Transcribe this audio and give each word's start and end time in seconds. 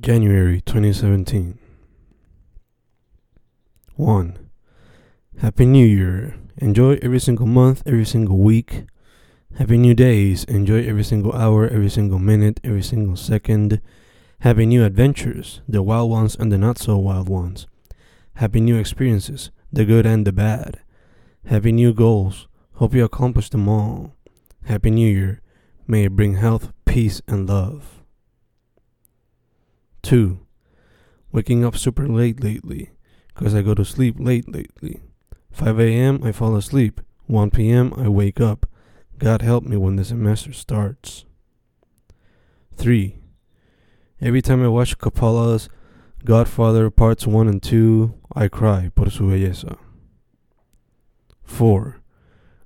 January 0.00 0.62
2017. 0.62 1.58
1. 3.96 4.50
Happy 5.40 5.66
New 5.66 5.86
Year. 5.86 6.36
Enjoy 6.56 6.98
every 7.02 7.20
single 7.20 7.44
month, 7.44 7.82
every 7.84 8.06
single 8.06 8.38
week. 8.38 8.84
Happy 9.58 9.76
New 9.76 9.92
Days. 9.92 10.44
Enjoy 10.44 10.86
every 10.86 11.04
single 11.04 11.34
hour, 11.34 11.68
every 11.68 11.90
single 11.90 12.18
minute, 12.18 12.60
every 12.64 12.82
single 12.82 13.14
second. 13.14 13.82
Happy 14.38 14.64
New 14.64 14.86
Adventures, 14.86 15.60
the 15.68 15.82
wild 15.82 16.10
ones 16.10 16.34
and 16.34 16.50
the 16.50 16.56
not 16.56 16.78
so 16.78 16.96
wild 16.96 17.28
ones. 17.28 17.66
Happy 18.36 18.60
New 18.60 18.78
Experiences, 18.78 19.50
the 19.70 19.84
good 19.84 20.06
and 20.06 20.26
the 20.26 20.32
bad. 20.32 20.80
Happy 21.44 21.72
New 21.72 21.92
Goals. 21.92 22.48
Hope 22.76 22.94
you 22.94 23.04
accomplish 23.04 23.50
them 23.50 23.68
all. 23.68 24.14
Happy 24.64 24.88
New 24.88 25.06
Year. 25.06 25.42
May 25.86 26.04
it 26.04 26.16
bring 26.16 26.36
health, 26.36 26.72
peace, 26.86 27.20
and 27.28 27.46
love. 27.46 27.99
2. 30.10 30.40
Waking 31.30 31.64
up 31.64 31.76
super 31.76 32.08
late 32.08 32.42
lately, 32.42 32.90
'cause 33.34 33.54
I 33.54 33.62
go 33.62 33.74
to 33.74 33.84
sleep 33.84 34.16
late 34.18 34.52
lately. 34.52 35.02
5 35.52 35.78
a.m. 35.78 36.24
I 36.24 36.32
fall 36.32 36.56
asleep. 36.56 37.00
1 37.28 37.52
p.m. 37.52 37.94
I 37.96 38.08
wake 38.08 38.40
up. 38.40 38.66
God 39.18 39.40
help 39.40 39.62
me 39.62 39.76
when 39.76 39.94
the 39.94 40.04
semester 40.04 40.52
starts. 40.52 41.26
3. 42.74 43.20
Every 44.20 44.42
time 44.42 44.64
I 44.64 44.66
watch 44.66 44.98
Coppola's 44.98 45.68
Godfather 46.24 46.90
Parts 46.90 47.24
1 47.24 47.46
and 47.46 47.62
2, 47.62 48.12
I 48.34 48.48
cry 48.48 48.90
por 48.92 49.10
su 49.10 49.28
belleza. 49.28 49.78
4. 51.44 52.00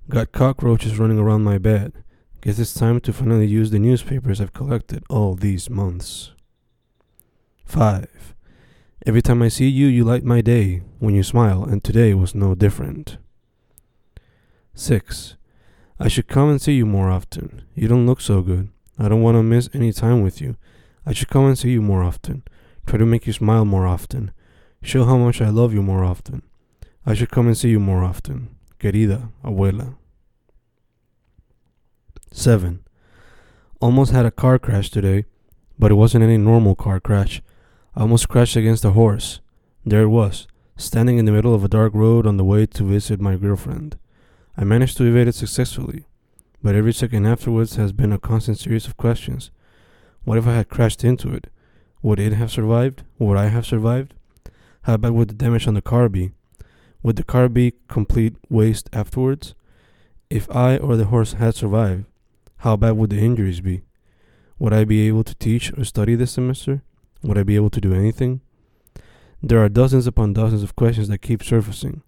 Got 0.09 0.33
cockroaches 0.33 0.99
running 0.99 1.19
around 1.19 1.45
my 1.45 1.59
bed. 1.59 1.93
Guess 2.41 2.59
it's 2.59 2.73
time 2.73 3.01
to 3.01 3.13
finally 3.13 3.47
use 3.47 3.71
the 3.71 3.79
newspapers 3.79 4.41
I've 4.41 4.55
collected 4.55 5.05
all 5.11 5.35
these 5.35 5.69
months. 5.69 6.31
5. 7.65 8.35
Every 9.07 9.23
time 9.23 9.43
I 9.43 9.49
see 9.49 9.69
you, 9.69 9.87
you 9.87 10.05
light 10.05 10.25
my 10.25 10.41
day 10.41 10.83
when 10.99 11.15
you 11.15 11.23
smile, 11.23 11.65
and 11.65 11.83
today 11.83 12.15
was 12.15 12.35
no 12.35 12.55
different. 12.55 13.19
6. 14.75 15.37
I 16.01 16.09
should 16.09 16.27
come 16.27 16.51
and 16.51 16.61
see 16.61 16.75
you 16.75 16.87
more 16.87 17.11
often. 17.11 17.63
You 17.75 17.89
don't 17.89 18.07
look 18.07 18.21
so 18.21 18.43
good. 18.43 18.71
I 18.99 19.09
don't 19.09 19.23
want 19.23 19.37
to 19.37 19.43
miss 19.43 19.69
any 19.75 19.93
time 19.93 20.23
with 20.23 20.41
you. 20.41 20.57
I 21.07 21.13
should 21.13 21.29
come 21.29 21.47
and 21.47 21.59
see 21.59 21.71
you 21.71 21.83
more 21.83 22.03
often. 22.03 22.43
Try 22.87 22.99
to 22.99 23.07
make 23.07 23.27
you 23.27 23.33
smile 23.33 23.65
more 23.65 23.87
often. 23.87 24.31
Show 24.83 25.05
how 25.05 25.17
much 25.17 25.41
I 25.41 25.49
love 25.49 25.75
you 25.75 25.83
more 25.83 26.05
often. 26.05 26.43
I 27.07 27.15
should 27.15 27.31
come 27.31 27.47
and 27.47 27.57
see 27.57 27.71
you 27.71 27.81
more 27.81 28.03
often. 28.03 28.57
Querida 28.79 29.31
abuela. 29.45 29.97
7. 32.33 32.85
Almost 33.81 34.13
had 34.13 34.27
a 34.27 34.31
car 34.31 34.59
crash 34.59 34.91
today, 34.91 35.25
but 35.79 35.91
it 35.91 35.95
wasn't 35.95 36.25
any 36.25 36.37
normal 36.37 36.75
car 36.75 37.01
crash. 37.01 37.43
I 37.97 38.01
almost 38.01 38.29
crashed 38.29 38.57
against 38.57 38.85
a 38.85 38.91
horse. 38.91 39.41
There 39.87 40.03
it 40.03 40.09
was, 40.09 40.49
standing 40.77 41.19
in 41.19 41.27
the 41.27 41.33
middle 41.33 41.55
of 41.55 41.63
a 41.63 41.69
dark 41.69 41.95
road 41.95 42.27
on 42.27 42.37
the 42.37 42.45
way 42.45 42.67
to 42.67 42.83
visit 42.83 43.21
my 43.21 43.37
girlfriend. 43.37 43.97
I 44.57 44.65
managed 44.65 44.97
to 44.97 45.05
evade 45.05 45.29
it 45.29 45.37
successfully, 45.37 46.07
but 46.61 46.75
every 46.75 46.93
second 46.93 47.25
afterwards 47.25 47.77
has 47.77 47.93
been 47.93 48.13
a 48.13 48.19
constant 48.19 48.59
series 48.59 48.89
of 48.89 48.97
questions. 48.97 49.53
What 50.25 50.39
if 50.39 50.47
I 50.47 50.57
had 50.57 50.69
crashed 50.69 51.05
into 51.05 51.33
it? 51.33 51.47
Would 52.03 52.19
it 52.19 52.33
have 52.33 52.51
survived? 52.51 53.05
Would 53.21 53.37
I 53.37 53.47
have 53.47 53.65
survived? 53.65 54.15
How 54.83 54.97
bad 54.97 55.13
would 55.13 55.29
the 55.29 55.35
damage 55.35 55.69
on 55.69 55.75
the 55.75 55.83
car 55.83 56.09
be? 56.09 56.33
Would 57.05 57.15
the 57.15 57.23
car 57.23 57.49
be 57.49 57.75
complete 57.87 58.35
waste 58.51 58.91
afterwards? 58.93 59.55
If 60.31 60.51
I 60.51 60.79
or 60.79 60.97
the 60.97 61.07
horse 61.07 61.35
had 61.35 61.55
survived, 61.55 62.07
how 62.59 62.75
bad 62.77 62.97
would 62.97 63.11
the 63.11 63.21
injuries 63.21 63.61
be? 63.61 63.83
Would 64.59 64.73
I 64.73 64.83
be 64.83 65.07
able 65.07 65.23
to 65.23 65.35
teach 65.37 65.73
or 65.79 65.85
study 65.85 66.17
this 66.17 66.33
semester? 66.33 66.83
Would 67.25 67.39
I 67.39 67.43
be 67.43 67.57
able 67.57 67.71
to 67.71 67.81
do 67.81 67.95
anything? 67.95 68.43
There 69.43 69.63
are 69.65 69.71
dozens 69.71 70.07
upon 70.07 70.35
dozens 70.35 70.63
of 70.63 70.77
questions 70.77 71.09
that 71.09 71.23
keep 71.23 71.43
surfacing. 71.43 72.03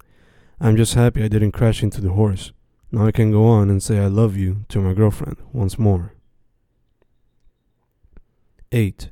I'm 0.60 0.76
just 0.76 0.92
happy 0.92 1.24
I 1.24 1.28
didn't 1.28 1.52
crash 1.52 1.82
into 1.82 2.02
the 2.02 2.12
horse. 2.12 2.52
Now 2.92 3.06
I 3.06 3.12
can 3.12 3.32
go 3.32 3.46
on 3.46 3.70
and 3.70 3.82
say 3.82 3.98
I 3.98 4.08
love 4.08 4.36
you 4.36 4.66
to 4.68 4.80
my 4.80 4.92
girlfriend 4.92 5.38
once 5.52 5.78
more. 5.78 6.12
8. 8.72 9.10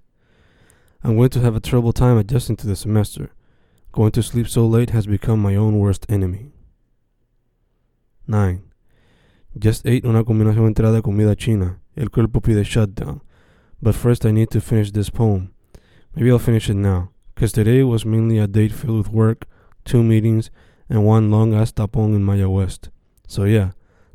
I'm 1.03 1.17
going 1.17 1.31
to 1.31 1.41
have 1.41 1.57
a 1.57 1.61
terrible 1.61 1.95
time 1.95 2.19
adjusting 2.19 2.57
to 2.57 2.67
the 2.67 2.77
semester. 2.77 3.31
Going 3.91 4.13
to 4.13 4.23
sleep 4.23 4.47
so 4.47 4.67
late 4.67 4.91
has 4.91 5.07
become 5.07 5.41
my 5.41 5.57
own 5.57 5.79
worst 5.79 6.05
enemy. 6.11 6.53
9. 8.27 8.63
Just 9.59 9.87
ate 9.87 10.07
una 10.07 10.23
combinación 10.23 10.67
entera 10.67 10.93
de 10.93 11.01
comida 11.01 11.35
china. 11.35 11.81
El 11.97 12.11
cuerpo 12.11 12.41
pide 12.41 12.65
shutdown. 12.65 13.23
But 13.81 13.95
first 13.95 14.27
I 14.27 14.33
need 14.33 14.51
to 14.51 14.61
finish 14.61 14.91
this 14.91 15.09
poem. 15.09 15.54
Maybe 16.15 16.31
I'll 16.31 16.39
finish 16.39 16.71
it 16.71 16.75
now, 16.75 17.11
because 17.35 17.53
today 17.53 17.83
was 17.83 18.07
mainly 18.07 18.39
a 18.39 18.47
date 18.47 18.73
filled 18.73 18.99
with 18.99 19.09
work, 19.09 19.47
two 19.85 20.03
meetings, 20.03 20.51
and 20.89 21.05
one 21.05 21.31
long 21.31 21.55
ass 21.55 21.73
tapón 21.73 22.15
in 22.15 22.23
Maya 22.23 22.49
West. 22.49 22.91
So 23.27 23.45
yeah, 23.45 23.73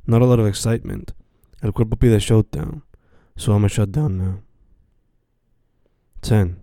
not 0.08 0.22
a 0.22 0.26
lot 0.26 0.40
of 0.40 0.48
excitement. 0.48 1.14
El 1.62 1.74
cuerpo 1.74 1.98
pide 1.98 2.22
shutdown. 2.22 2.84
So 3.36 3.54
I'm 3.54 3.66
a 3.66 3.70
shut 3.70 3.92
down 3.92 4.18
now. 4.18 4.42
10. 6.22 6.58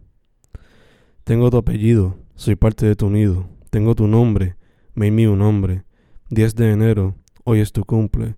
Tengo 1.25 1.51
tu 1.51 1.59
apellido, 1.59 2.17
soy 2.35 2.57
parte 2.57 2.87
de 2.87 2.95
tu 2.95 3.11
nido. 3.11 3.49
Tengo 3.71 3.95
tu 3.95 4.07
nombre, 4.07 4.57
me 4.95 5.11
un 5.29 5.43
hombre. 5.43 5.85
10 6.31 6.55
de 6.55 6.73
enero, 6.73 7.15
hoy 7.45 7.61
es 7.61 7.73
tu 7.73 7.85
cumple. 7.85 8.37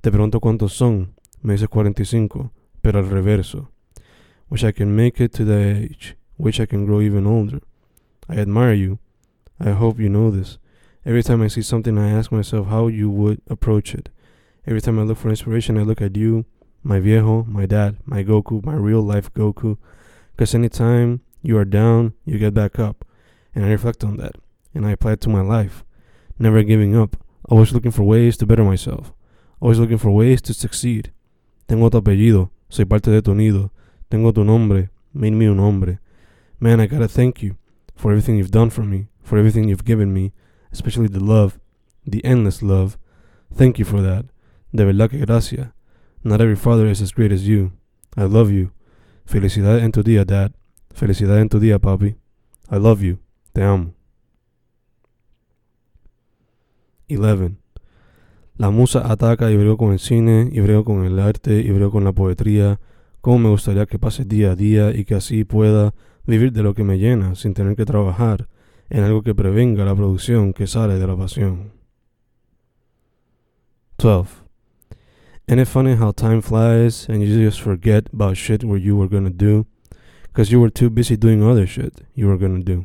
Te 0.00 0.10
pregunto 0.10 0.40
cuántos 0.40 0.72
son, 0.72 1.14
me 1.42 1.52
dices 1.54 1.68
45, 1.68 2.52
pero 2.80 3.00
al 3.00 3.10
reverso. 3.10 3.70
Wish 4.48 4.64
I 4.64 4.72
can 4.72 4.94
make 4.96 5.22
it 5.22 5.32
to 5.36 5.44
that 5.44 5.60
age. 5.60 6.16
Wish 6.38 6.60
I 6.60 6.66
can 6.66 6.86
grow 6.86 7.00
even 7.00 7.26
older. 7.26 7.60
I 8.28 8.36
admire 8.36 8.72
you. 8.72 8.98
I 9.60 9.70
hope 9.70 9.98
you 9.98 10.08
know 10.08 10.30
this. 10.30 10.58
Every 11.04 11.22
time 11.22 11.42
I 11.42 11.48
see 11.48 11.62
something, 11.62 11.98
I 11.98 12.10
ask 12.10 12.30
myself 12.30 12.68
how 12.68 12.86
you 12.86 13.10
would 13.10 13.42
approach 13.48 13.94
it. 13.94 14.08
Every 14.66 14.80
time 14.80 14.98
I 14.98 15.02
look 15.02 15.18
for 15.18 15.30
inspiration, 15.30 15.76
I 15.78 15.82
look 15.82 16.00
at 16.00 16.16
you, 16.16 16.44
my 16.82 17.00
viejo, 17.00 17.44
my 17.44 17.66
dad, 17.66 17.96
my 18.04 18.22
Goku, 18.22 18.64
my 18.64 18.74
real 18.74 19.02
life 19.02 19.32
Goku. 19.32 19.78
Because 20.32 20.54
anytime 20.54 21.22
you 21.42 21.58
are 21.58 21.64
down, 21.64 22.12
you 22.24 22.38
get 22.38 22.54
back 22.54 22.78
up. 22.78 23.04
And 23.54 23.64
I 23.64 23.70
reflect 23.70 24.04
on 24.04 24.18
that. 24.18 24.36
And 24.74 24.86
I 24.86 24.92
apply 24.92 25.12
it 25.12 25.20
to 25.22 25.28
my 25.28 25.40
life. 25.40 25.82
Never 26.38 26.62
giving 26.62 26.96
up. 26.96 27.16
Always 27.48 27.72
looking 27.72 27.90
for 27.90 28.04
ways 28.04 28.36
to 28.36 28.46
better 28.46 28.62
myself. 28.62 29.12
Always 29.60 29.78
looking 29.80 29.98
for 29.98 30.10
ways 30.10 30.40
to 30.42 30.54
succeed. 30.54 31.12
Tengo 31.66 31.88
tu 31.88 31.98
apellido. 31.98 32.50
Soy 32.68 32.84
parte 32.84 33.10
de 33.10 33.22
tu 33.22 33.34
nido. 33.34 33.72
Tengo 34.10 34.30
tu 34.30 34.44
nombre. 34.44 34.90
Made 35.12 35.32
me 35.32 35.46
un 35.46 35.58
hombre. 35.58 35.98
Man, 36.60 36.80
I 36.80 36.86
gotta 36.86 37.08
thank 37.08 37.42
you 37.42 37.56
for 37.94 38.10
everything 38.10 38.36
you've 38.36 38.50
done 38.50 38.70
for 38.70 38.82
me, 38.82 39.08
for 39.22 39.38
everything 39.38 39.68
you've 39.68 39.84
given 39.84 40.12
me, 40.12 40.32
especially 40.72 41.06
the 41.06 41.22
love, 41.22 41.60
the 42.04 42.24
endless 42.24 42.62
love. 42.62 42.98
Thank 43.54 43.78
you 43.78 43.84
for 43.84 44.02
that. 44.02 44.26
De 44.72 44.84
verdad 44.84 45.10
que 45.10 45.18
gracia. 45.18 45.72
Not 46.24 46.40
every 46.40 46.56
father 46.56 46.86
is 46.86 47.00
as 47.00 47.12
great 47.12 47.32
as 47.32 47.46
you. 47.46 47.72
I 48.16 48.24
love 48.24 48.50
you. 48.50 48.72
Felicidad 49.24 49.78
en 49.78 49.92
tu 49.92 50.02
día, 50.02 50.24
Dad. 50.24 50.52
Felicidad 50.92 51.40
en 51.40 51.48
tu 51.48 51.60
día, 51.60 51.78
papi. 51.78 52.16
I 52.70 52.76
love 52.76 53.02
you. 53.02 53.18
Te 53.52 53.62
amo. 53.62 53.94
11. 57.08 57.56
La 58.56 58.70
musa 58.70 59.10
ataca 59.10 59.50
y 59.50 59.56
brego 59.56 59.76
con 59.76 59.92
el 59.92 60.00
cine, 60.00 60.50
y 60.52 60.60
brego 60.60 60.84
con 60.84 61.04
el 61.04 61.20
arte, 61.20 61.60
y 61.60 61.70
brego 61.70 61.92
con 61.92 62.04
la 62.04 62.12
poesía. 62.12 62.80
Cómo 63.20 63.38
me 63.38 63.48
gustaría 63.48 63.86
que 63.86 63.98
pase 63.98 64.24
día 64.24 64.52
a 64.52 64.56
día 64.56 64.90
y 64.94 65.04
que 65.04 65.14
así 65.14 65.44
pueda 65.44 65.94
vivir 66.28 66.52
de 66.52 66.62
lo 66.62 66.74
que 66.74 66.84
me 66.84 66.98
llena 66.98 67.34
sin 67.34 67.54
tener 67.54 67.74
que 67.74 67.86
trabajar 67.86 68.48
en 68.90 69.02
algo 69.02 69.22
que 69.22 69.34
prevenga 69.34 69.84
la 69.84 69.94
producción 69.94 70.52
que 70.52 70.66
sale 70.66 70.98
de 70.98 71.06
la 71.06 71.16
pasión. 71.16 71.72
12. 73.96 74.42
Ain't 75.48 75.60
it 75.60 75.66
funny 75.66 75.96
how 75.96 76.12
time 76.12 76.42
flies 76.42 77.08
and 77.08 77.22
you 77.22 77.44
just 77.44 77.60
forget 77.60 78.08
about 78.12 78.36
shit 78.36 78.62
where 78.62 78.78
you 78.78 78.94
were 78.94 79.08
gonna 79.08 79.30
do? 79.30 79.66
Cause 80.34 80.52
you 80.52 80.60
were 80.60 80.70
too 80.70 80.90
busy 80.90 81.16
doing 81.16 81.42
other 81.42 81.66
shit 81.66 82.02
you 82.14 82.28
were 82.28 82.36
gonna 82.36 82.62
do. 82.62 82.84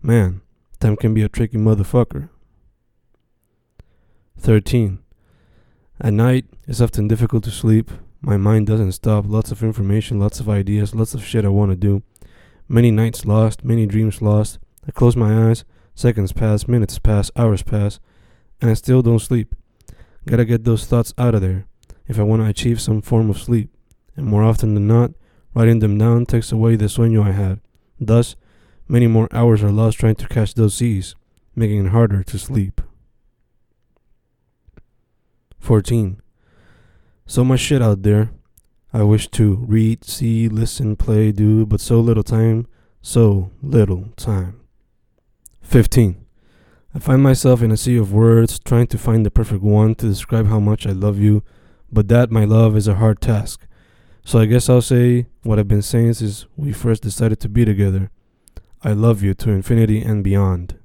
Man, 0.00 0.40
time 0.78 0.96
can 0.96 1.12
be 1.12 1.22
a 1.22 1.28
tricky 1.28 1.58
motherfucker. 1.58 2.28
13. 4.38 5.00
At 6.00 6.12
night, 6.12 6.46
it's 6.68 6.80
often 6.80 7.08
difficult 7.08 7.42
to 7.44 7.50
sleep. 7.50 7.90
My 8.20 8.36
mind 8.36 8.68
doesn't 8.68 8.92
stop. 8.92 9.24
Lots 9.26 9.50
of 9.50 9.62
information, 9.62 10.20
lots 10.20 10.38
of 10.38 10.48
ideas, 10.48 10.94
lots 10.94 11.14
of 11.14 11.24
shit 11.24 11.44
I 11.44 11.48
want 11.48 11.72
to 11.72 11.76
do. 11.76 12.02
Many 12.68 12.90
nights 12.90 13.26
lost, 13.26 13.64
many 13.64 13.86
dreams 13.86 14.22
lost. 14.22 14.58
I 14.86 14.90
close 14.90 15.16
my 15.16 15.50
eyes, 15.50 15.64
seconds 15.94 16.32
pass, 16.32 16.66
minutes 16.66 16.98
pass, 16.98 17.30
hours 17.36 17.62
pass, 17.62 18.00
and 18.60 18.70
I 18.70 18.74
still 18.74 19.02
don't 19.02 19.18
sleep. 19.18 19.54
Gotta 20.26 20.44
get 20.44 20.64
those 20.64 20.86
thoughts 20.86 21.12
out 21.18 21.34
of 21.34 21.42
there 21.42 21.66
if 22.06 22.18
I 22.18 22.22
want 22.22 22.42
to 22.42 22.48
achieve 22.48 22.80
some 22.80 23.02
form 23.02 23.30
of 23.30 23.38
sleep. 23.38 23.70
And 24.16 24.26
more 24.26 24.42
often 24.42 24.74
than 24.74 24.86
not, 24.86 25.10
writing 25.54 25.80
them 25.80 25.98
down 25.98 26.26
takes 26.26 26.52
away 26.52 26.76
the 26.76 26.86
sueño 26.86 27.26
I 27.26 27.32
had. 27.32 27.60
Thus, 28.00 28.36
many 28.88 29.06
more 29.06 29.28
hours 29.32 29.62
are 29.62 29.72
lost 29.72 29.98
trying 29.98 30.16
to 30.16 30.28
catch 30.28 30.54
those 30.54 30.74
seas, 30.74 31.14
making 31.54 31.84
it 31.84 31.90
harder 31.90 32.22
to 32.22 32.38
sleep. 32.38 32.80
14. 35.58 36.20
So 37.26 37.44
much 37.44 37.60
shit 37.60 37.80
out 37.80 38.02
there. 38.02 38.30
I 38.94 39.02
wish 39.02 39.26
to 39.30 39.56
read, 39.66 40.04
see, 40.04 40.48
listen, 40.48 40.94
play, 40.94 41.32
do, 41.32 41.66
but 41.66 41.80
so 41.80 41.98
little 41.98 42.22
time, 42.22 42.68
so 43.02 43.50
little 43.60 44.10
time. 44.16 44.60
15. 45.62 46.24
I 46.94 47.00
find 47.00 47.20
myself 47.20 47.60
in 47.60 47.72
a 47.72 47.76
sea 47.76 47.96
of 47.96 48.12
words 48.12 48.60
trying 48.60 48.86
to 48.86 48.96
find 48.96 49.26
the 49.26 49.32
perfect 49.32 49.64
one 49.64 49.96
to 49.96 50.06
describe 50.06 50.46
how 50.46 50.60
much 50.60 50.86
I 50.86 50.92
love 50.92 51.18
you, 51.18 51.42
but 51.90 52.06
that, 52.06 52.30
my 52.30 52.44
love, 52.44 52.76
is 52.76 52.86
a 52.86 52.94
hard 52.94 53.20
task. 53.20 53.66
So 54.24 54.38
I 54.38 54.44
guess 54.44 54.68
I'll 54.68 54.80
say 54.80 55.26
what 55.42 55.58
I've 55.58 55.66
been 55.66 55.82
saying 55.82 56.14
since 56.14 56.46
we 56.56 56.72
first 56.72 57.02
decided 57.02 57.40
to 57.40 57.48
be 57.48 57.64
together. 57.64 58.12
I 58.84 58.92
love 58.92 59.24
you 59.24 59.34
to 59.34 59.50
infinity 59.50 60.02
and 60.02 60.22
beyond. 60.22 60.78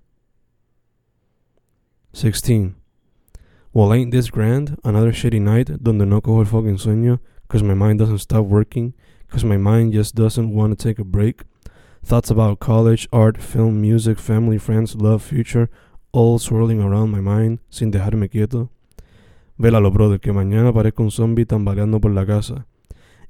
16. 2.14 2.76
Well, 3.72 3.94
ain't 3.94 4.10
this 4.10 4.32
grand? 4.32 4.80
Another 4.84 5.12
shitty 5.12 5.40
night 5.40 5.84
donde 5.84 6.08
no 6.08 6.22
cojo 6.22 6.40
el 6.40 6.46
fucking 6.46 6.78
sueño 6.78 7.20
because 7.50 7.64
my 7.64 7.74
mind 7.74 7.98
doesn't 7.98 8.20
stop 8.20 8.46
working, 8.46 8.94
because 9.26 9.44
my 9.44 9.58
mind 9.58 9.92
just 9.92 10.14
doesn't 10.14 10.54
want 10.54 10.78
to 10.78 10.88
take 10.88 11.00
a 11.00 11.04
break. 11.04 11.42
Thoughts 12.06 12.30
about 12.30 12.60
college, 12.60 13.10
art, 13.12 13.42
film, 13.42 13.82
music, 13.82 14.20
family, 14.20 14.60
friends, 14.60 14.96
love, 14.96 15.24
future, 15.24 15.68
all 16.12 16.38
swirling 16.38 16.80
around 16.80 17.10
my 17.10 17.22
mind 17.22 17.58
sin 17.72 17.92
dejarme 17.92 18.30
quieto. 18.30 18.70
Vélalo, 19.60 19.92
brother, 19.92 20.20
que 20.20 20.32
mañana 20.32 20.72
parezco 20.72 21.02
un 21.02 21.10
zombie 21.10 21.46
tambaleando 21.46 22.00
por 22.00 22.12
la 22.12 22.24
casa. 22.24 22.68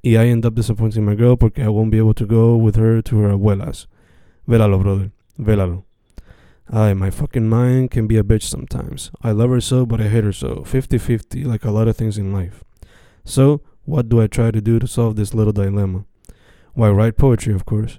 Y 0.02 0.10
I 0.10 0.28
end 0.28 0.44
up 0.44 0.54
disappointing 0.54 1.04
my 1.04 1.14
girl 1.14 1.36
porque 1.36 1.58
I 1.58 1.68
won't 1.68 1.90
be 1.90 1.98
able 1.98 2.14
to 2.14 2.26
go 2.26 2.56
with 2.56 2.76
her 2.76 3.02
to 3.02 3.18
her 3.20 3.30
abuelas. 3.30 3.86
Vélalo, 4.46 4.78
brother. 4.78 5.12
Vélalo. 5.38 5.84
Ay, 6.70 6.92
my 6.92 7.10
fucking 7.10 7.48
mind 7.48 7.90
can 7.90 8.06
be 8.06 8.18
a 8.18 8.22
bitch 8.22 8.44
sometimes. 8.44 9.10
I 9.22 9.32
love 9.32 9.50
her 9.50 9.62
so, 9.62 9.86
but 9.86 10.00
I 10.00 10.08
hate 10.08 10.24
her 10.24 10.32
so. 10.32 10.62
50 10.64 10.98
50, 10.98 11.44
like 11.44 11.64
a 11.64 11.70
lot 11.70 11.88
of 11.88 11.96
things 11.96 12.18
in 12.18 12.32
life. 12.32 12.62
So, 13.24 13.62
what 13.90 14.08
do 14.08 14.22
I 14.22 14.28
try 14.28 14.52
to 14.52 14.60
do 14.60 14.78
to 14.78 14.86
solve 14.86 15.16
this 15.16 15.34
little 15.34 15.52
dilemma? 15.52 16.04
Why, 16.74 16.90
write 16.90 17.16
poetry, 17.16 17.52
of 17.52 17.64
course. 17.64 17.98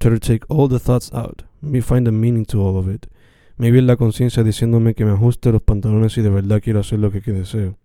Try 0.00 0.10
to 0.10 0.18
take 0.18 0.44
all 0.48 0.66
the 0.68 0.80
thoughts 0.80 1.10
out. 1.14 1.44
Maybe 1.62 1.80
find 1.80 2.08
a 2.08 2.12
meaning 2.12 2.44
to 2.46 2.60
all 2.60 2.76
of 2.76 2.88
it. 2.88 3.06
Maybe 3.56 3.80
la 3.80 3.96
conciencia 3.96 4.42
diciéndome 4.42 4.94
que 4.94 5.04
me 5.04 5.12
ajuste 5.12 5.52
los 5.52 5.62
pantalones 5.62 6.12
si 6.12 6.22
de 6.22 6.30
verdad 6.30 6.60
quiero 6.60 6.80
hacer 6.80 6.98
lo 6.98 7.10
que 7.10 7.20
deseo. 7.20 7.76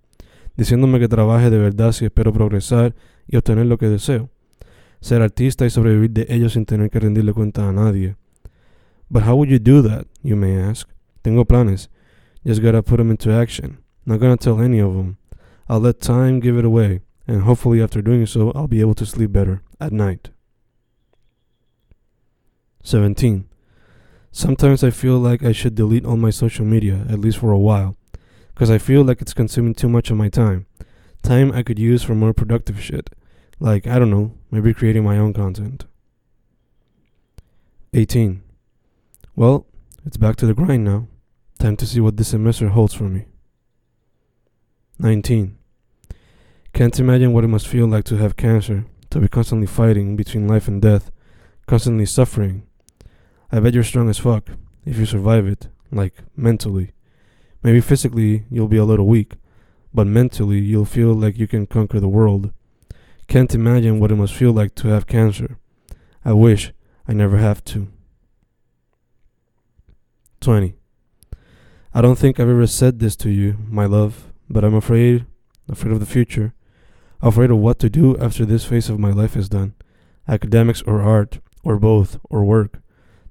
Diciéndome 0.57 0.99
que 0.99 1.07
trabaje 1.07 1.49
de 1.49 1.57
verdad 1.57 1.91
si 1.91 2.05
espero 2.05 2.33
progresar 2.33 2.95
y 3.27 3.37
obtener 3.37 3.67
lo 3.67 3.77
que 3.77 3.87
deseo. 3.87 4.29
Ser 4.99 5.21
artista 5.21 5.65
y 5.65 5.69
sobrevivir 5.69 6.11
de 6.11 6.25
ello 6.29 6.49
sin 6.49 6.65
tener 6.65 6.89
que 6.89 6.99
rendirle 6.99 7.33
cuenta 7.33 7.67
a 7.67 7.71
nadie. 7.71 8.15
But 9.09 9.23
how 9.23 9.35
would 9.35 9.49
you 9.49 9.59
do 9.59 9.81
that, 9.87 10.07
you 10.23 10.35
may 10.35 10.57
ask? 10.57 10.89
Tengo 11.21 11.45
planes. 11.45 11.89
Just 12.45 12.61
gotta 12.61 12.81
put 12.81 12.97
them 12.97 13.11
into 13.11 13.31
action. 13.31 13.79
Not 14.05 14.19
gonna 14.19 14.37
tell 14.37 14.59
any 14.59 14.79
of 14.79 14.95
them. 14.95 15.17
I'll 15.67 15.79
let 15.79 15.99
time 15.99 16.39
give 16.39 16.57
it 16.57 16.65
away, 16.65 17.01
and 17.27 17.43
hopefully 17.43 17.81
after 17.81 18.01
doing 18.01 18.25
so, 18.25 18.51
I'll 18.53 18.67
be 18.67 18.81
able 18.81 18.95
to 18.95 19.05
sleep 19.05 19.31
better 19.31 19.61
at 19.79 19.93
night. 19.93 20.29
17. 22.83 23.47
Sometimes 24.31 24.83
I 24.83 24.89
feel 24.89 25.19
like 25.19 25.43
I 25.43 25.51
should 25.51 25.75
delete 25.75 26.05
all 26.05 26.17
my 26.17 26.31
social 26.31 26.65
media, 26.65 27.05
at 27.09 27.19
least 27.19 27.37
for 27.37 27.51
a 27.51 27.57
while, 27.57 27.95
because 28.53 28.69
I 28.69 28.77
feel 28.77 29.03
like 29.03 29.21
it's 29.21 29.33
consuming 29.33 29.75
too 29.75 29.87
much 29.87 30.09
of 30.09 30.17
my 30.17 30.27
time. 30.27 30.65
Time 31.21 31.51
I 31.51 31.63
could 31.63 31.79
use 31.79 32.03
for 32.03 32.15
more 32.15 32.33
productive 32.33 32.81
shit, 32.81 33.09
like, 33.59 33.87
I 33.87 33.99
don't 33.99 34.09
know, 34.09 34.33
maybe 34.51 34.73
creating 34.73 35.03
my 35.03 35.17
own 35.17 35.33
content. 35.33 35.85
18. 37.93 38.41
Well, 39.35 39.65
it's 40.05 40.17
back 40.17 40.35
to 40.37 40.45
the 40.45 40.53
grind 40.53 40.83
now. 40.83 41.07
Time 41.59 41.77
to 41.77 41.85
see 41.85 41.99
what 41.99 42.17
this 42.17 42.29
semester 42.29 42.69
holds 42.69 42.93
for 42.93 43.05
me. 43.05 43.25
19. 44.99 45.57
Can't 46.73 46.99
imagine 46.99 47.33
what 47.33 47.43
it 47.43 47.49
must 47.49 47.67
feel 47.67 47.85
like 47.85 48.03
to 48.05 48.17
have 48.17 48.35
cancer, 48.35 48.85
to 49.11 49.19
be 49.19 49.27
constantly 49.27 49.67
fighting 49.67 50.15
between 50.15 50.47
life 50.47 50.67
and 50.67 50.81
death, 50.81 51.11
constantly 51.67 52.07
suffering. 52.07 52.63
I 53.51 53.59
bet 53.59 53.75
you're 53.75 53.83
strong 53.83 54.09
as 54.09 54.17
fuck 54.17 54.49
if 54.83 54.97
you 54.97 55.05
survive 55.05 55.45
it, 55.45 55.67
like 55.91 56.15
mentally. 56.35 56.93
Maybe 57.61 57.79
physically 57.79 58.45
you'll 58.49 58.67
be 58.67 58.77
a 58.77 58.85
little 58.85 59.05
weak, 59.05 59.33
but 59.93 60.07
mentally 60.07 60.57
you'll 60.57 60.85
feel 60.85 61.13
like 61.13 61.37
you 61.37 61.45
can 61.45 61.67
conquer 61.67 61.99
the 61.99 62.07
world. 62.07 62.51
Can't 63.27 63.53
imagine 63.53 63.99
what 63.99 64.11
it 64.11 64.15
must 64.15 64.33
feel 64.33 64.51
like 64.51 64.73
to 64.75 64.87
have 64.87 65.05
cancer. 65.05 65.59
I 66.25 66.33
wish 66.33 66.73
I 67.07 67.13
never 67.13 67.37
have 67.37 67.63
to. 67.65 67.87
20. 70.41 70.73
I 71.93 72.01
don't 72.01 72.17
think 72.17 72.39
I've 72.39 72.49
ever 72.49 72.65
said 72.65 72.97
this 72.97 73.15
to 73.17 73.29
you, 73.29 73.57
my 73.69 73.85
love, 73.85 74.33
but 74.49 74.63
I'm 74.63 74.73
afraid, 74.73 75.27
afraid 75.69 75.91
of 75.91 75.99
the 75.99 76.07
future, 76.07 76.55
afraid 77.23 77.49
of 77.49 77.57
what 77.57 77.79
to 77.79 77.89
do 77.89 78.17
after 78.17 78.45
this 78.45 78.65
phase 78.65 78.89
of 78.89 78.99
my 78.99 79.11
life 79.11 79.35
is 79.35 79.49
done 79.49 79.73
academics 80.27 80.81
or 80.83 81.01
art, 81.01 81.39
or 81.63 81.77
both, 81.77 82.17
or 82.29 82.45
work. 82.45 82.79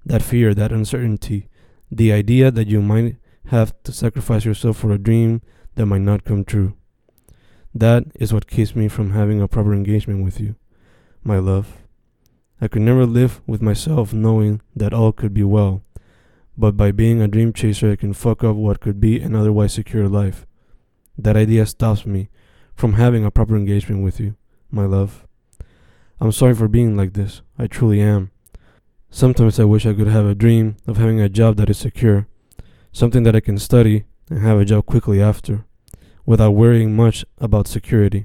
That 0.05 0.21
fear, 0.21 0.53
that 0.53 0.73
uncertainty, 0.73 1.49
the 1.91 2.12
idea 2.12 2.50
that 2.50 2.69
you 2.69 2.83
might 2.83 3.17
have 3.47 3.73
to 3.85 3.93
sacrifice 3.93 4.44
yourself 4.44 4.77
for 4.77 4.93
a 4.93 4.99
dream 4.99 5.41
that 5.77 5.87
might 5.87 6.03
not 6.03 6.25
come 6.25 6.44
true. 6.44 6.75
That 7.75 8.05
is 8.17 8.33
what 8.33 8.47
keeps 8.47 8.77
me 8.77 8.89
from 8.89 9.12
having 9.12 9.41
a 9.41 9.49
proper 9.49 9.73
engagement 9.73 10.23
with 10.23 10.39
you, 10.39 10.56
my 11.25 11.39
love. 11.39 11.79
I 12.61 12.69
could 12.69 12.83
never 12.83 13.06
live 13.06 13.41
with 13.47 13.62
myself 13.62 14.12
knowing 14.12 14.61
that 14.77 14.93
all 14.93 15.12
could 15.12 15.33
be 15.33 15.44
well 15.44 15.83
but 16.56 16.77
by 16.77 16.93
being 16.93 17.21
a 17.21 17.29
dream 17.29 17.53
chaser, 17.53 17.93
I 17.93 17.97
can 17.97 18.12
fuck 18.12 18.44
up 18.44 18.56
what 18.56 18.81
could 18.81 19.00
be 19.00 19.21
an 19.21 19.35
otherwise 19.35 19.73
secure 19.73 20.09
life. 20.09 20.47
That 21.17 21.37
idea 21.37 21.67
stops 21.67 22.05
me 22.05 22.29
from 22.82 22.94
having 22.94 23.25
a 23.25 23.31
proper 23.31 23.55
engagement 23.55 24.02
with 24.02 24.19
you, 24.19 24.34
my 24.69 24.84
love. 24.84 25.25
I'm 26.20 26.32
sorry 26.32 26.52
for 26.52 26.67
being 26.67 26.96
like 26.96 27.12
this. 27.12 27.40
I 27.56 27.69
truly 27.69 28.00
am. 28.00 28.32
Sometimes 29.08 29.61
I 29.61 29.64
wish 29.64 29.87
I 29.87 29.94
could 29.94 30.08
have 30.08 30.26
a 30.26 30.34
dream 30.34 30.75
of 30.88 30.96
having 30.96 31.20
a 31.20 31.29
job 31.29 31.58
that 31.58 31.70
is 31.70 31.79
secure, 31.79 32.26
something 32.90 33.23
that 33.23 33.37
I 33.37 33.38
can 33.38 33.56
study 33.56 34.06
and 34.29 34.40
have 34.40 34.58
a 34.58 34.64
job 34.64 34.87
quickly 34.87 35.23
after, 35.23 35.64
without 36.26 36.56
worrying 36.56 36.96
much 36.96 37.25
about 37.38 37.69
security. 37.69 38.25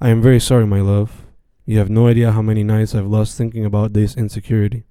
I 0.00 0.08
am 0.08 0.20
very 0.20 0.40
sorry, 0.40 0.66
my 0.66 0.80
love. 0.80 1.22
You 1.66 1.78
have 1.78 1.90
no 1.90 2.08
idea 2.08 2.32
how 2.32 2.42
many 2.42 2.64
nights 2.64 2.96
I've 2.96 3.06
lost 3.06 3.38
thinking 3.38 3.64
about 3.64 3.92
this 3.92 4.16
insecurity. 4.16 4.82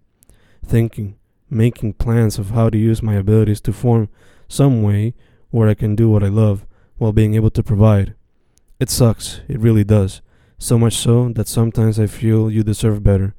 Thinking, 0.66 1.18
making 1.50 1.96
plans 1.96 2.40
of 2.40 2.52
how 2.52 2.70
to 2.70 2.78
use 2.78 3.04
my 3.04 3.16
abilities 3.16 3.60
to 3.60 3.74
form 3.74 4.08
some 4.48 4.82
way 4.82 5.14
where 5.50 5.68
I 5.68 5.74
can 5.74 5.94
do 5.94 6.10
what 6.10 6.24
I 6.24 6.30
love 6.30 6.66
while 7.04 7.12
being 7.12 7.36
able 7.36 7.50
to 7.50 7.62
provide. 7.62 8.16
It 8.80 8.90
sucks, 8.90 9.42
it 9.50 9.60
really 9.60 9.84
does. 9.84 10.22
So 10.58 10.80
much 10.80 10.96
so 10.96 11.28
that 11.34 11.50
sometimes 11.50 12.00
I 12.00 12.08
feel 12.08 12.50
you 12.50 12.64
deserve 12.64 13.04
better. 13.04 13.36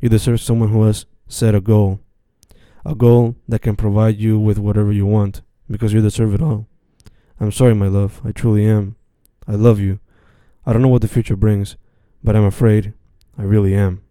You 0.00 0.08
deserve 0.08 0.40
someone 0.40 0.70
who 0.70 0.82
has 0.82 1.06
set 1.28 1.54
a 1.54 1.60
goal. 1.60 2.00
A 2.84 2.96
goal 2.96 3.36
that 3.46 3.62
can 3.62 3.76
provide 3.76 4.16
you 4.16 4.36
with 4.36 4.58
whatever 4.58 4.90
you 4.90 5.06
want, 5.06 5.42
because 5.70 5.92
you 5.92 6.00
deserve 6.02 6.34
it 6.34 6.42
all. 6.42 6.66
I'm 7.38 7.52
sorry, 7.52 7.72
my 7.72 7.86
love. 7.86 8.20
I 8.24 8.32
truly 8.32 8.66
am. 8.66 8.96
I 9.46 9.52
love 9.52 9.78
you. 9.78 10.00
I 10.66 10.72
don't 10.72 10.82
know 10.82 10.88
what 10.88 11.02
the 11.02 11.06
future 11.06 11.36
brings, 11.36 11.76
but 12.24 12.34
I'm 12.34 12.44
afraid 12.44 12.94
I 13.38 13.42
really 13.42 13.76
am. 13.76 14.02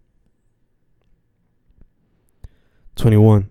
21. 2.96 3.50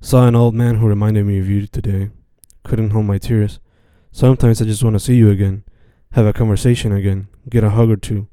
Saw 0.00 0.26
an 0.26 0.34
old 0.34 0.54
man 0.54 0.76
who 0.76 0.88
reminded 0.88 1.26
me 1.26 1.38
of 1.38 1.50
you 1.50 1.66
today. 1.66 2.08
Couldn't 2.64 2.90
hold 2.90 3.04
my 3.04 3.18
tears. 3.18 3.60
Sometimes 4.16 4.62
I 4.62 4.64
just 4.64 4.82
want 4.82 4.94
to 4.94 4.98
see 4.98 5.16
you 5.16 5.28
again, 5.28 5.62
have 6.12 6.24
a 6.24 6.32
conversation 6.32 6.90
again, 6.90 7.28
get 7.50 7.62
a 7.62 7.68
hug 7.68 7.90
or 7.90 7.98
two, 7.98 8.28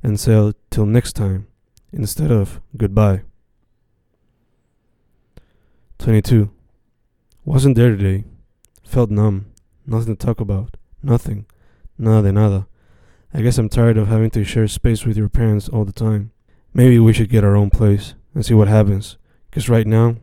and 0.00 0.20
say 0.20 0.52
till 0.70 0.86
next 0.86 1.14
time 1.14 1.48
instead 1.92 2.30
of 2.30 2.60
goodbye. 2.76 3.22
22. 5.98 6.52
Wasn't 7.44 7.74
there 7.74 7.96
today. 7.96 8.22
Felt 8.84 9.10
numb. 9.10 9.46
Nothing 9.84 10.16
to 10.16 10.24
talk 10.24 10.38
about. 10.38 10.76
Nothing. 11.02 11.46
Nada 11.98 12.28
de 12.28 12.32
nada. 12.32 12.68
I 13.34 13.42
guess 13.42 13.58
I'm 13.58 13.68
tired 13.68 13.98
of 13.98 14.06
having 14.06 14.30
to 14.30 14.44
share 14.44 14.68
space 14.68 15.04
with 15.04 15.16
your 15.16 15.28
parents 15.28 15.68
all 15.68 15.84
the 15.84 15.92
time. 15.92 16.30
Maybe 16.72 17.00
we 17.00 17.12
should 17.12 17.28
get 17.28 17.42
our 17.42 17.56
own 17.56 17.70
place 17.70 18.14
and 18.36 18.46
see 18.46 18.54
what 18.54 18.68
happens. 18.68 19.16
Because 19.50 19.68
right 19.68 19.88
now, 19.88 20.14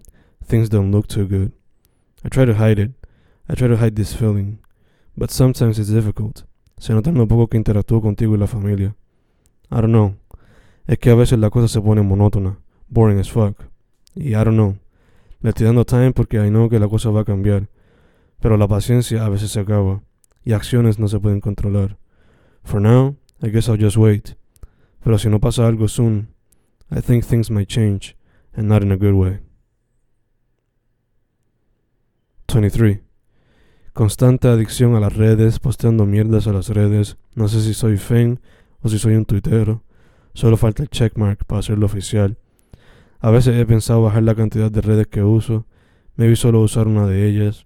things 0.42 0.70
don't 0.70 0.94
look 0.94 1.10
too 1.10 1.28
good. 1.28 1.52
I 2.24 2.30
try 2.30 2.46
to 2.46 2.56
hide 2.56 2.80
it. 2.80 2.92
I 3.50 3.56
try 3.56 3.68
to 3.68 3.76
hide 3.76 3.98
this 3.98 4.14
feeling. 4.14 4.61
But 5.22 5.30
sometimes 5.30 5.78
it's 5.78 5.92
difficult. 5.92 6.46
Se 6.80 6.96
nota 6.96 7.12
lo 7.12 7.28
poco 7.28 7.48
que 7.48 7.56
interactúo 7.56 8.02
contigo 8.02 8.34
y 8.34 8.40
la 8.40 8.48
familia. 8.48 8.96
I 9.70 9.76
don't 9.76 9.92
know. 9.92 10.16
Es 10.88 10.98
que 10.98 11.12
a 11.12 11.16
veces 11.16 11.38
la 11.38 11.52
cosa 11.52 11.68
se 11.68 11.80
pone 11.80 12.02
monótona. 12.02 12.58
Boring 12.90 13.20
as 13.20 13.30
fuck. 13.30 13.56
Y 14.16 14.30
I 14.30 14.44
don't 14.44 14.56
know. 14.56 14.78
Le 15.42 15.50
estoy 15.50 15.68
dando 15.68 15.86
time 15.86 16.12
porque 16.12 16.44
I 16.44 16.50
know 16.50 16.70
que 16.70 16.80
la 16.80 16.88
cosa 16.88 17.12
va 17.12 17.22
a 17.22 17.24
cambiar. 17.24 17.70
Pero 18.40 18.58
la 18.58 18.68
paciencia 18.68 19.24
a 19.24 19.30
veces 19.30 19.52
se 19.52 19.60
acaba. 19.60 20.02
Y 20.44 20.54
acciones 20.54 20.98
no 20.98 21.08
se 21.08 21.20
pueden 21.20 21.40
controlar. 21.40 22.00
For 22.64 22.82
now, 22.82 23.16
I 23.44 23.52
guess 23.52 23.68
I'll 23.68 23.78
just 23.80 23.98
wait. 23.98 24.36
Pero 25.04 25.20
si 25.20 25.30
no 25.30 25.40
pasa 25.40 25.68
algo 25.68 25.88
soon, 25.88 26.30
I 26.90 27.00
think 27.00 27.26
things 27.26 27.52
might 27.52 27.68
change 27.68 28.18
and 28.54 28.68
not 28.68 28.82
in 28.82 28.92
a 28.92 28.98
good 28.98 29.14
way. 29.14 29.40
23. 32.48 33.11
Constante 33.94 34.48
adicción 34.48 34.96
a 34.96 35.02
las 35.02 35.18
redes, 35.18 35.60
posteando 35.60 36.06
mierdas 36.06 36.48
a 36.48 36.54
las 36.54 36.70
redes. 36.70 37.18
No 37.36 37.50
sé 37.50 37.62
si 37.62 37.74
soy 37.74 37.98
fan 37.98 38.40
o 38.82 38.88
si 38.88 38.98
soy 38.98 39.16
un 39.16 39.26
tuitero. 39.26 39.84
Solo 40.34 40.56
falta 40.56 40.82
el 40.82 40.90
checkmark 40.90 41.44
para 41.44 41.60
hacerlo 41.60 41.88
oficial. 41.88 42.38
A 43.20 43.32
veces 43.32 43.60
he 43.60 43.66
pensado 43.66 44.02
bajar 44.02 44.24
la 44.24 44.34
cantidad 44.34 44.72
de 44.72 44.80
redes 44.80 45.08
que 45.08 45.24
uso, 45.24 45.66
maybe 46.16 46.38
solo 46.38 46.62
usar 46.62 46.88
una 46.88 47.06
de 47.06 47.28
ellas. 47.28 47.66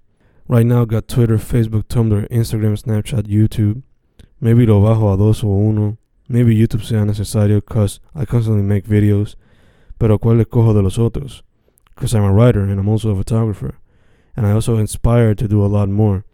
Right 0.50 0.66
now 0.66 0.88
got 0.88 1.06
Twitter, 1.06 1.38
Facebook, 1.38 1.86
Tumblr, 1.86 2.28
Instagram, 2.32 2.76
Snapchat, 2.76 3.28
YouTube. 3.28 3.84
Maybe 4.40 4.66
lo 4.66 4.82
bajo 4.82 5.14
a 5.14 5.18
dos 5.18 5.44
o 5.44 5.48
uno. 5.48 6.00
Maybe 6.28 6.56
YouTube 6.56 6.84
sea 6.84 7.06
necesario 7.06 7.62
cause 7.62 8.02
I 8.16 8.26
constantly 8.26 8.64
make 8.64 8.88
videos. 8.88 9.38
Pero 10.00 10.18
¿cuál 10.18 10.42
escojo 10.42 10.74
de 10.74 10.82
los 10.82 10.98
otros? 10.98 11.46
Cause 11.94 12.16
I'm 12.18 12.26
a 12.26 12.32
writer 12.32 12.62
and 12.62 12.80
I'm 12.80 12.90
also 12.90 13.12
a 13.12 13.16
photographer. 13.16 13.76
And 14.36 14.46
I 14.46 14.52
also 14.52 14.78
inspired 14.78 15.38
to 15.40 15.48
do 15.48 15.64
a 15.64 15.68
lot 15.68 15.90
more. 15.90 16.26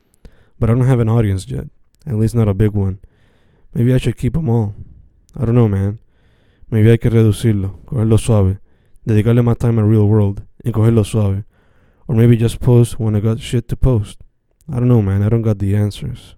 But 0.60 0.70
I 0.70 0.74
don't 0.74 0.88
have 0.88 1.00
an 1.00 1.10
audience 1.10 1.48
yet. 1.48 1.68
At 2.06 2.16
least 2.16 2.36
not 2.36 2.48
a 2.48 2.54
big 2.54 2.72
one. 2.72 3.00
Maybe 3.74 3.94
I 3.94 3.98
should 3.98 4.18
keep 4.18 4.34
them 4.34 4.50
all. 4.50 4.76
I 5.40 5.46
don't 5.46 5.56
know, 5.56 5.68
man. 5.68 6.00
Maybe 6.70 6.90
hay 6.90 6.98
que 6.98 7.10
reducirlo, 7.10 7.80
cogerlo 7.86 8.18
suave. 8.18 8.60
dedicarle 9.06 9.42
más 9.42 9.58
time 9.58 9.80
al 9.80 9.88
real 9.88 10.08
world 10.08 10.44
y 10.64 10.72
cogerlo 10.72 11.04
suave. 11.04 11.44
Or 12.08 12.16
maybe 12.16 12.38
just 12.38 12.60
post 12.60 13.00
when 13.00 13.16
I 13.16 13.20
got 13.20 13.40
shit 13.40 13.68
to 13.70 13.76
post. 13.76 14.20
I 14.70 14.76
don't 14.76 14.88
know, 14.88 15.02
man. 15.02 15.24
I 15.24 15.30
don't 15.30 15.42
got 15.42 15.60
the 15.60 15.76
answers. 15.76 16.36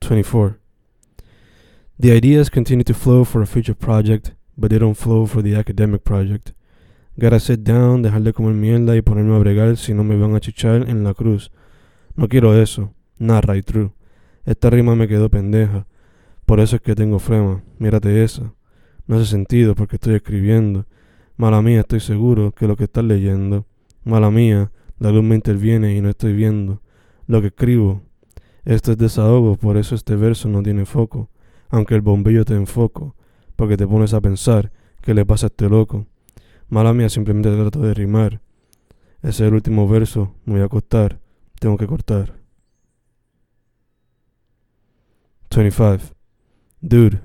24. 0.00 0.58
The 1.98 2.12
ideas 2.12 2.48
continue 2.48 2.84
to 2.84 2.94
flow 2.94 3.24
for 3.24 3.42
a 3.42 3.46
future 3.46 3.74
project, 3.74 4.34
but 4.56 4.70
they 4.70 4.78
don't 4.78 4.94
flow 4.94 5.26
for 5.26 5.42
the 5.42 5.54
academic 5.54 6.04
project. 6.04 6.52
Gotta 7.20 7.38
sit 7.38 7.60
down, 7.60 8.00
dejar 8.00 8.22
de 8.22 8.32
comer 8.32 8.54
mierda 8.54 8.96
y 8.96 9.02
ponerme 9.02 9.36
a 9.36 9.38
bregar 9.38 9.76
si 9.76 9.92
no 9.92 10.02
me 10.02 10.16
van 10.16 10.34
a 10.34 10.40
chichar 10.40 10.88
en 10.88 11.04
la 11.04 11.12
cruz. 11.12 11.52
No 12.16 12.28
quiero 12.28 12.58
eso. 12.58 12.94
Not 13.18 13.44
right 13.44 13.62
true. 13.62 13.92
Esta 14.46 14.70
rima 14.70 14.96
me 14.96 15.06
quedó 15.06 15.28
pendeja. 15.28 15.86
Por 16.46 16.60
eso 16.60 16.76
es 16.76 16.82
que 16.82 16.94
tengo 16.94 17.18
frema. 17.18 17.62
Mírate 17.78 18.24
esa. 18.24 18.54
No 19.06 19.16
hace 19.16 19.26
sentido 19.26 19.74
porque 19.74 19.96
estoy 19.96 20.14
escribiendo. 20.14 20.86
Mala 21.36 21.60
mía, 21.60 21.80
estoy 21.80 22.00
seguro 22.00 22.52
que 22.52 22.66
lo 22.66 22.74
que 22.74 22.84
estás 22.84 23.04
leyendo. 23.04 23.66
Mala 24.02 24.30
mía, 24.30 24.72
la 24.98 25.10
luz 25.10 25.22
me 25.22 25.34
interviene 25.34 25.94
y 25.94 26.00
no 26.00 26.08
estoy 26.08 26.32
viendo 26.32 26.80
lo 27.26 27.42
que 27.42 27.48
escribo. 27.48 28.00
Esto 28.64 28.92
es 28.92 28.96
desahogo, 28.96 29.56
por 29.56 29.76
eso 29.76 29.94
este 29.94 30.16
verso 30.16 30.48
no 30.48 30.62
tiene 30.62 30.86
foco. 30.86 31.28
Aunque 31.68 31.94
el 31.94 32.00
bombillo 32.00 32.46
te 32.46 32.54
enfoco, 32.54 33.14
porque 33.56 33.76
te 33.76 33.86
pones 33.86 34.14
a 34.14 34.22
pensar 34.22 34.72
qué 35.02 35.12
le 35.12 35.26
pasa 35.26 35.48
a 35.48 35.48
este 35.48 35.68
loco. 35.68 36.06
Mala 36.70 36.92
mía, 36.94 37.08
simplemente 37.08 37.50
trato 37.50 37.80
de 37.80 37.94
rimar. 37.94 38.40
Ese 39.22 39.28
es 39.28 39.40
el 39.40 39.54
último 39.54 39.86
verso, 39.88 40.34
me 40.44 40.54
voy 40.54 40.62
a 40.62 40.66
acostar, 40.66 41.20
tengo 41.58 41.76
que 41.76 41.86
cortar. 41.86 42.40
25. 45.50 46.14
Dude, 46.80 47.20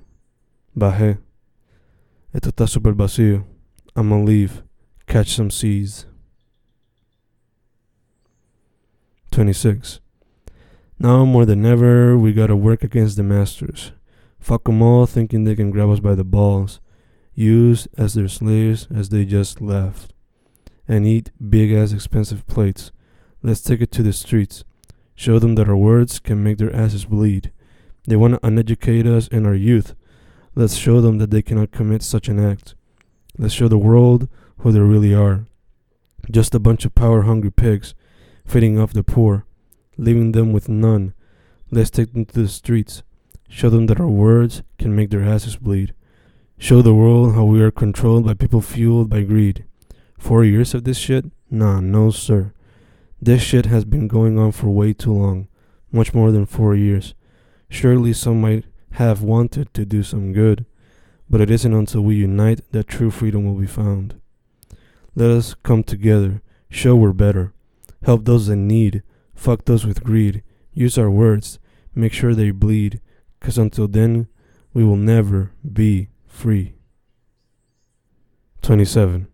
bajé. 0.73 1.19
Esto 2.33 2.49
está 2.49 2.67
super 2.67 2.93
vacío. 2.95 3.45
I'm 3.95 4.25
leave. 4.25 4.63
Catch 5.05 5.29
some 5.29 5.51
seas. 5.51 6.07
26. 9.29 10.01
Now 10.97 11.23
more 11.23 11.45
than 11.45 11.65
ever, 11.65 12.17
we 12.17 12.33
gotta 12.33 12.55
work 12.55 12.83
against 12.83 13.15
the 13.15 13.23
masters. 13.23 13.93
Fuck 14.39 14.67
'em 14.67 14.81
all 14.81 15.05
thinking 15.05 15.43
they 15.43 15.55
can 15.55 15.69
grab 15.69 15.89
us 15.89 15.99
by 15.99 16.15
the 16.15 16.23
balls. 16.23 16.81
Use 17.35 17.87
as 17.97 18.15
their 18.15 18.27
slaves 18.27 18.87
as 18.93 19.09
they 19.09 19.25
just 19.25 19.61
left. 19.61 20.13
And 20.87 21.05
eat 21.05 21.31
big 21.49 21.71
ass 21.71 21.91
expensive 21.91 22.47
plates. 22.47 22.91
Let's 23.43 23.61
take 23.61 23.81
it 23.81 23.91
to 23.91 24.03
the 24.03 24.13
streets. 24.13 24.63
Show 25.13 25.37
them 25.37 25.55
that 25.55 25.69
our 25.69 25.77
words 25.77 26.19
can 26.19 26.43
make 26.43 26.57
their 26.57 26.75
asses 26.75 27.05
bleed. 27.05 27.51
They 28.07 28.15
want 28.15 28.33
to 28.33 28.45
uneducate 28.45 29.05
us 29.05 29.27
in 29.27 29.45
our 29.45 29.55
youth 29.55 29.95
Let's 30.57 30.75
show 30.75 31.01
them 31.01 31.17
that 31.17 31.31
they 31.31 31.41
cannot 31.41 31.71
commit 31.71 32.01
such 32.01 32.29
an 32.29 32.39
act. 32.39 32.75
Let's 33.37 33.53
show 33.53 33.67
the 33.67 33.77
world 33.77 34.29
who 34.59 34.71
they 34.71 34.79
really 34.79 35.13
are. 35.13 35.47
Just 36.31 36.55
a 36.55 36.59
bunch 36.59 36.85
of 36.85 36.95
power 36.95 37.23
hungry 37.23 37.51
pigs 37.51 37.93
feeding 38.45 38.79
off 38.79 38.93
the 38.93 39.03
poor, 39.03 39.45
leaving 39.97 40.31
them 40.31 40.53
with 40.53 40.69
none. 40.69 41.13
Let's 41.71 41.89
take 41.89 42.13
them 42.13 42.23
to 42.23 42.41
the 42.43 42.47
streets. 42.47 43.03
Show 43.49 43.69
them 43.69 43.87
that 43.87 43.99
our 43.99 44.07
words 44.07 44.63
can 44.79 44.95
make 44.95 45.09
their 45.09 45.23
asses 45.23 45.57
bleed. 45.57 45.93
Show 46.57 46.81
the 46.81 46.95
world 46.95 47.35
how 47.35 47.43
we 47.43 47.61
are 47.61 47.69
controlled 47.69 48.25
by 48.25 48.33
people 48.33 48.61
fueled 48.61 49.09
by 49.09 49.23
greed. 49.23 49.65
Four 50.17 50.45
years 50.45 50.73
of 50.73 50.85
this 50.85 50.97
shit? 50.97 51.25
Nah, 51.51 51.81
no, 51.81 52.11
sir. 52.11 52.53
This 53.21 53.41
shit 53.41 53.65
has 53.65 53.83
been 53.83 54.07
going 54.07 54.39
on 54.39 54.53
for 54.53 54.69
way 54.69 54.93
too 54.93 55.13
long. 55.13 55.47
Much 55.91 56.13
more 56.13 56.31
than 56.31 56.45
four 56.45 56.73
years. 56.73 57.13
Surely 57.69 58.13
some 58.13 58.39
might 58.39 58.65
have 58.91 59.21
wanted 59.21 59.73
to 59.73 59.85
do 59.85 60.01
some 60.01 60.31
good, 60.31 60.65
but 61.29 61.41
it 61.41 61.51
isn't 61.51 61.73
until 61.73 62.01
we 62.01 62.15
unite 62.15 62.61
that 62.71 62.87
true 62.87 63.11
freedom 63.11 63.45
will 63.45 63.59
be 63.59 63.67
found. 63.67 64.19
Let 65.13 65.31
us 65.31 65.55
come 65.61 65.83
together, 65.83 66.41
show 66.69 66.95
we're 66.95 67.11
better, 67.11 67.53
help 68.03 68.23
those 68.23 68.47
in 68.47 68.65
need, 68.67 69.03
fuck 69.33 69.65
those 69.65 69.85
with 69.85 70.03
greed, 70.03 70.41
use 70.73 70.97
our 70.97 71.11
words, 71.11 71.59
make 71.93 72.13
sure 72.13 72.33
they 72.33 72.51
bleed, 72.51 73.01
cause 73.41 73.57
until 73.57 73.89
then, 73.89 74.27
we 74.73 74.83
will 74.83 74.97
never 74.97 75.51
be 75.71 76.09
free. 76.35 76.75
27. 78.61 79.27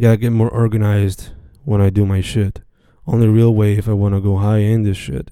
Gotta 0.00 0.16
get 0.16 0.30
more 0.30 0.48
organized 0.48 1.30
when 1.64 1.80
I 1.80 1.90
do 1.90 2.06
my 2.06 2.20
shit. 2.20 2.60
Only 3.06 3.28
real 3.28 3.54
way 3.54 3.74
if 3.74 3.88
I 3.88 3.92
wanna 3.92 4.20
go 4.20 4.36
high 4.36 4.58
in 4.58 4.84
this 4.84 4.96
shit. 4.96 5.30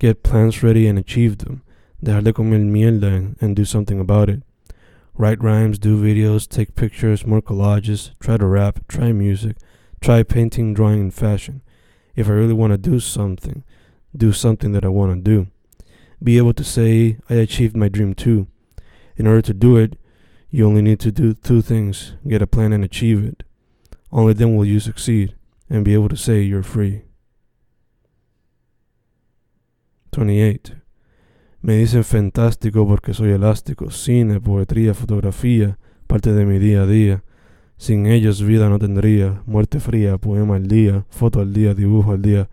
Get 0.00 0.22
plans 0.22 0.62
ready 0.62 0.86
and 0.86 0.98
achieve 0.98 1.38
them. 1.38 1.62
dejar 2.02 2.22
de 2.22 2.32
comer 2.32 2.58
mierda 2.58 3.06
and, 3.06 3.36
and 3.40 3.56
do 3.56 3.64
something 3.64 4.00
about 4.00 4.28
it. 4.28 4.42
Write 5.14 5.42
rhymes, 5.42 5.78
do 5.78 5.96
videos, 5.96 6.46
take 6.46 6.74
pictures, 6.74 7.24
more 7.24 7.40
collages, 7.40 8.10
try 8.20 8.36
to 8.36 8.46
rap, 8.46 8.80
try 8.88 9.12
music, 9.12 9.56
try 10.00 10.22
painting, 10.22 10.74
drawing, 10.74 11.00
and 11.00 11.14
fashion. 11.14 11.62
If 12.14 12.28
I 12.28 12.32
really 12.32 12.52
want 12.52 12.72
to 12.72 12.78
do 12.78 13.00
something, 13.00 13.64
do 14.14 14.32
something 14.32 14.72
that 14.72 14.84
I 14.84 14.88
want 14.88 15.14
to 15.14 15.20
do. 15.22 15.46
Be 16.22 16.38
able 16.38 16.54
to 16.54 16.64
say, 16.64 17.18
I 17.30 17.34
achieved 17.34 17.76
my 17.76 17.88
dream 17.88 18.14
too. 18.14 18.48
In 19.16 19.26
order 19.26 19.42
to 19.42 19.54
do 19.54 19.76
it, 19.76 19.98
you 20.50 20.66
only 20.66 20.82
need 20.82 21.00
to 21.00 21.10
do 21.10 21.34
two 21.34 21.62
things 21.62 22.14
get 22.26 22.42
a 22.42 22.46
plan 22.46 22.72
and 22.72 22.84
achieve 22.84 23.24
it. 23.24 23.44
Only 24.12 24.34
then 24.34 24.56
will 24.56 24.64
you 24.64 24.80
succeed 24.80 25.34
and 25.68 25.84
be 25.84 25.94
able 25.94 26.08
to 26.08 26.16
say 26.16 26.42
you're 26.42 26.62
free. 26.62 27.02
28. 30.12 30.76
Me 31.60 31.76
dicen 31.76 32.04
fantástico 32.04 32.86
porque 32.86 33.12
soy 33.12 33.30
elástico, 33.30 33.90
cine, 33.90 34.40
poetría, 34.40 34.94
fotografía, 34.94 35.78
parte 36.06 36.32
de 36.32 36.46
mi 36.46 36.58
día 36.58 36.82
a 36.82 36.86
día. 36.86 37.24
Sin 37.76 38.06
ellos 38.06 38.42
vida 38.42 38.70
no 38.70 38.78
tendría, 38.78 39.42
muerte 39.44 39.80
fría, 39.80 40.16
poema 40.16 40.56
al 40.56 40.68
día, 40.68 41.04
foto 41.10 41.40
al 41.40 41.52
día, 41.52 41.74
dibujo 41.74 42.12
al 42.12 42.22
día, 42.22 42.48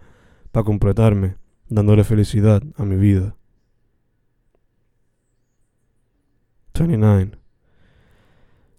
para 0.52 0.66
completarme, 0.66 1.36
dándole 1.70 2.04
felicidad 2.04 2.64
a 2.76 2.84
mi 2.84 2.98
vida. 2.98 3.36
29. 6.74 7.38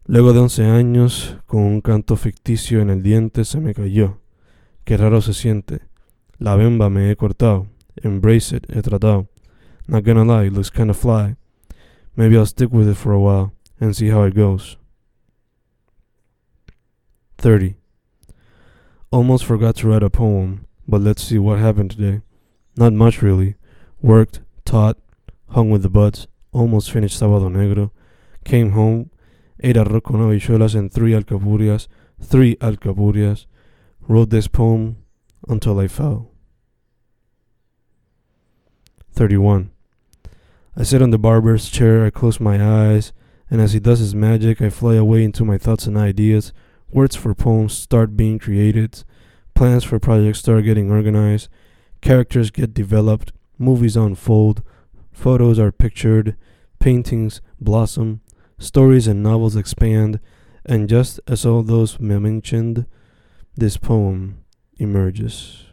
Luego 0.07 0.33
de 0.33 0.41
11 0.41 0.65
años, 0.67 1.39
con 1.47 1.63
un 1.63 1.81
canto 1.81 2.17
ficticio 2.17 2.81
en 2.81 2.91
el 2.91 3.03
diente, 3.03 3.45
se 3.45 3.61
me 3.61 3.73
cayó. 3.73 4.21
Qué 4.85 4.97
raro 4.97 5.23
se 5.23 5.33
siente. 5.33 5.81
La 6.39 6.57
bemba 6.57 6.91
me 6.91 7.11
he 7.11 7.17
cortado. 7.17 7.69
Embrace 8.03 8.57
it, 8.57 8.67
he 8.69 8.83
tratado. 8.83 9.29
Not 9.87 10.05
gonna 10.05 10.25
lie, 10.25 10.51
looks 10.51 10.71
kinda 10.71 10.93
fly. 10.93 11.37
Maybe 12.17 12.37
I'll 12.37 12.47
stick 12.47 12.73
with 12.73 12.89
it 12.89 12.97
for 12.97 13.13
a 13.13 13.21
while 13.21 13.53
and 13.81 13.95
see 13.95 14.11
how 14.11 14.25
it 14.25 14.35
goes. 14.35 14.77
30. 17.39 17.77
Almost 19.11 19.45
forgot 19.45 19.77
to 19.77 19.89
write 19.89 20.03
a 20.03 20.11
poem, 20.11 20.67
but 20.89 21.01
let's 21.01 21.23
see 21.23 21.39
what 21.39 21.61
happened 21.61 21.93
today. 21.93 22.23
Not 22.77 22.93
much 22.93 23.23
really. 23.23 23.55
Worked, 24.03 24.41
taught, 24.65 24.99
hung 25.51 25.71
with 25.71 25.83
the 25.83 25.89
buds, 25.89 26.27
almost 26.55 26.91
finished 26.91 27.21
Sábado 27.21 27.51
Negro, 27.51 27.91
came 28.45 28.71
home, 28.71 29.11
ate 29.61 29.77
arroz 29.77 30.03
con 30.03 30.21
habichuelas 30.21 30.75
and 30.75 30.93
three 30.93 31.13
alcapurrias, 31.13 31.89
three 32.23 32.57
alcapurrias, 32.57 33.47
wrote 34.09 34.31
this 34.31 34.49
poem 34.49 34.97
until 35.49 35.79
I 35.79 35.89
fell. 35.89 36.31
31. 39.13 39.71
I 40.77 40.83
sit 40.83 41.03
on 41.03 41.11
the 41.11 41.19
barber's 41.19 41.69
chair, 41.69 42.05
I 42.05 42.11
close 42.11 42.41
my 42.41 42.63
eyes, 42.63 43.13
and 43.51 43.61
as 43.61 43.73
he 43.73 43.81
does 43.81 43.99
his 43.99 44.15
magic, 44.15 44.61
I 44.61 44.71
fly 44.71 44.95
away 44.95 45.23
into 45.23 45.45
my 45.45 45.59
thoughts 45.59 45.87
and 45.87 45.97
ideas. 45.97 46.53
Words 46.91 47.17
for 47.17 47.35
poems 47.35 47.75
start 47.75 48.17
being 48.17 48.39
created, 48.39 49.05
plans 49.55 49.85
for 49.85 49.99
projects 49.99 50.41
start 50.41 50.65
getting 50.65 50.91
organized, 50.91 51.49
characters 52.01 52.51
get 52.51 52.75
developed, 52.75 53.33
movies 53.59 53.97
unfold, 53.97 54.63
photos 55.15 55.59
are 55.59 55.73
pictured, 55.73 56.37
paintings 56.79 57.41
blossom, 57.59 58.21
stories 58.59 59.07
and 59.07 59.23
novels 59.23 59.57
expand, 59.57 60.21
and 60.67 60.89
just 60.89 61.21
as 61.27 61.47
all 61.47 61.63
those 61.63 61.99
mentioned, 61.99 62.85
this 63.57 63.79
poem 63.79 64.45
emerges. 64.77 65.67